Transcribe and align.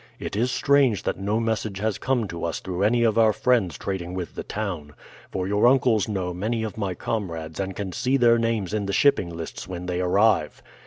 It 0.17 0.35
is 0.35 0.49
strange 0.51 1.03
that 1.03 1.19
no 1.19 1.39
message 1.39 1.77
has 1.77 1.99
come 1.99 2.27
to 2.29 2.43
us 2.43 2.59
through 2.59 2.81
any 2.81 3.03
of 3.03 3.19
our 3.19 3.31
friends 3.31 3.77
trading 3.77 4.15
with 4.15 4.33
the 4.33 4.41
town, 4.41 4.95
for 5.29 5.47
your 5.47 5.67
uncles 5.67 6.07
know 6.09 6.33
many 6.33 6.63
of 6.63 6.75
my 6.75 6.95
comrades 6.95 7.59
and 7.59 7.75
can 7.75 7.91
see 7.91 8.17
their 8.17 8.39
names 8.39 8.73
in 8.73 8.87
the 8.87 8.93
shipping 8.93 9.29
lists 9.29 9.67
when 9.67 9.85
they 9.85 10.01
arrive. 10.01 10.63